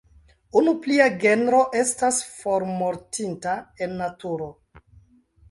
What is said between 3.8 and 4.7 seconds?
en naturo.